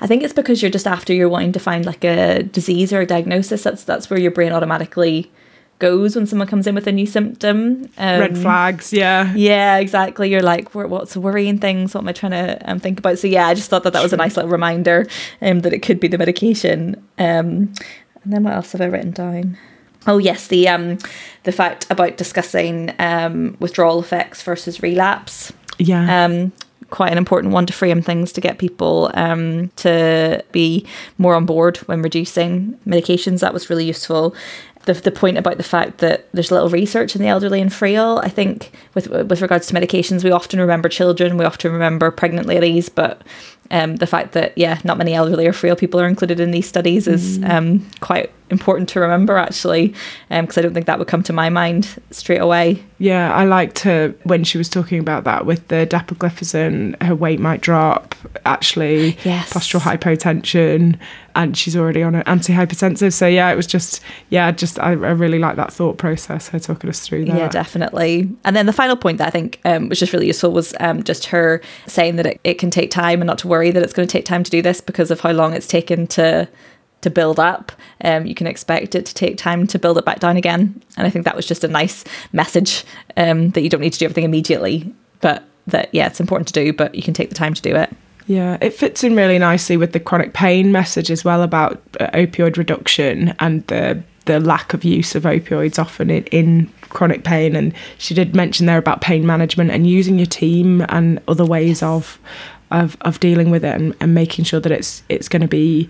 [0.00, 3.00] I think it's because you're just after you're wanting to find like a disease or
[3.00, 3.62] a diagnosis.
[3.62, 5.30] That's that's where your brain automatically
[5.78, 7.88] goes when someone comes in with a new symptom.
[7.96, 9.32] Um, Red flags, yeah.
[9.34, 10.30] Yeah, exactly.
[10.30, 11.94] You're like, what's the worrying things?
[11.94, 13.20] What am I trying to um, think about?
[13.20, 15.06] So yeah, I just thought that that was a nice little reminder
[15.40, 16.96] um, that it could be the medication.
[17.18, 17.72] Um,
[18.24, 19.58] and then what else have I written down?
[20.06, 20.98] Oh yes, the um,
[21.44, 25.52] the fact about discussing um, withdrawal effects versus relapse.
[25.78, 26.24] Yeah.
[26.24, 26.52] Um,
[26.90, 30.86] quite an important one to frame things to get people um, to be
[31.18, 33.40] more on board when reducing medications.
[33.40, 34.34] That was really useful.
[34.84, 38.20] The, the point about the fact that there's little research in the elderly and frail.
[38.22, 42.46] I think with with regards to medications, we often remember children, we often remember pregnant
[42.46, 43.22] ladies, but
[43.70, 46.68] um, the fact that yeah, not many elderly or frail people are included in these
[46.68, 47.50] studies is mm.
[47.50, 49.94] um, quite important to remember actually,
[50.28, 52.82] because um, I don't think that would come to my mind straight away.
[52.98, 57.40] Yeah, I liked her when she was talking about that with the dapagliflozin, her weight
[57.40, 58.14] might drop.
[58.46, 59.52] Actually, yes.
[59.52, 60.98] postural hypotension,
[61.34, 63.12] and she's already on an antihypertensive.
[63.12, 66.48] So yeah, it was just yeah, just I, I really like that thought process.
[66.48, 67.36] Her talking us through that.
[67.36, 68.28] Yeah, definitely.
[68.44, 71.02] And then the final point that I think um, was just really useful was um,
[71.02, 73.92] just her saying that it, it can take time and not to worry that it's
[73.92, 76.48] going to take time to do this because of how long it's taken to
[77.04, 77.72] to build up.
[78.02, 80.82] Um, you can expect it to take time to build it back down again.
[80.96, 82.84] And I think that was just a nice message
[83.16, 86.54] um, that you don't need to do everything immediately, but that, yeah, it's important to
[86.54, 87.90] do, but you can take the time to do it.
[88.26, 92.08] Yeah, it fits in really nicely with the chronic pain message as well about uh,
[92.12, 97.54] opioid reduction and the the lack of use of opioids often in, in chronic pain.
[97.54, 101.82] And she did mention there about pain management and using your team and other ways
[101.82, 102.18] of
[102.70, 105.88] of of dealing with it and, and making sure that it's it's going to be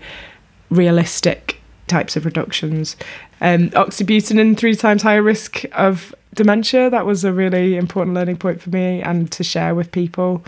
[0.75, 2.95] realistic types of reductions.
[3.41, 6.89] Um, oxybutynin three times higher risk of dementia.
[6.89, 10.43] That was a really important learning point for me and to share with people.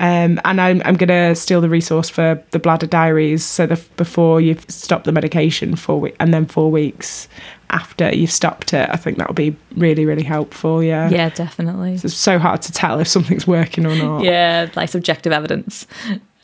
[0.00, 3.44] Um, and I'm, I'm going to steal the resource for the bladder diaries.
[3.44, 7.26] So the, before you've stopped the medication, four we- and then four weeks
[7.70, 10.82] after you've stopped it, I think that will be really, really helpful.
[10.84, 11.10] Yeah.
[11.10, 11.94] Yeah, definitely.
[11.94, 14.22] It's so hard to tell if something's working or not.
[14.22, 15.86] Yeah, like subjective evidence.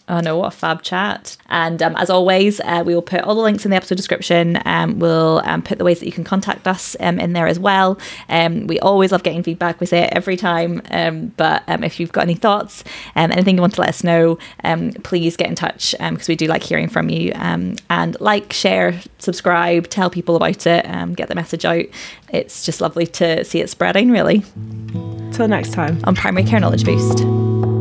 [0.07, 1.39] I know what a fab chat.
[1.49, 4.61] And um, as always, uh, we will put all the links in the episode description.
[4.67, 7.59] Um, we'll um, put the ways that you can contact us um, in there as
[7.59, 7.99] well.
[8.29, 9.81] Um, we always love getting feedback.
[9.81, 10.83] We say it every time.
[10.91, 12.85] Um, but um, if you've got any thoughts,
[13.17, 16.37] um, anything you want to let us know, um, please get in touch because we
[16.37, 17.33] do like hearing from you.
[17.37, 21.87] Um, and like, share, subscribe, tell people about it, um, get the message out.
[22.29, 24.43] It's just lovely to see it spreading, really,
[25.33, 26.01] Till next time.
[26.05, 27.74] on Primary Care Knowledge Boost.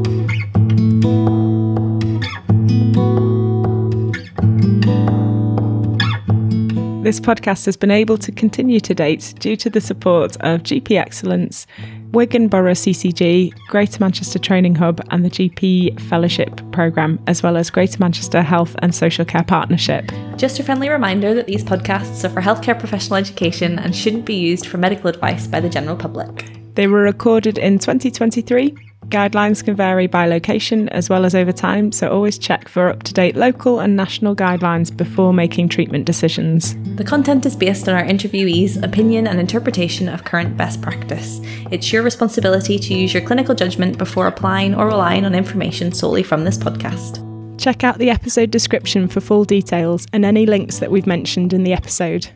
[7.04, 10.98] This podcast has been able to continue to date due to the support of GP
[10.98, 11.68] Excellence,
[12.14, 17.70] Wigan Borough CCG, Greater Manchester Training Hub, and the GP Fellowship Programme, as well as
[17.70, 20.14] Greater Manchester Health and Social Care Partnership.
[20.38, 24.36] Just a friendly reminder that these podcasts are for healthcare professional education and shouldn't be
[24.36, 26.54] used for medical advice by the general public.
[26.76, 28.78] They were recorded in 2023.
[29.10, 33.04] Guidelines can vary by location as well as over time, so always check for up
[33.04, 36.76] to date local and national guidelines before making treatment decisions.
[36.96, 41.40] The content is based on our interviewees' opinion and interpretation of current best practice.
[41.72, 46.24] It's your responsibility to use your clinical judgment before applying or relying on information solely
[46.24, 47.20] from this podcast.
[47.60, 51.64] Check out the episode description for full details and any links that we've mentioned in
[51.64, 52.30] the episode.